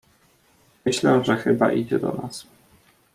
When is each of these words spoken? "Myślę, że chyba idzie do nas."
"Myślę, 0.85 1.23
że 1.25 1.37
chyba 1.37 1.71
idzie 1.71 1.99
do 1.99 2.11
nas." 2.11 2.47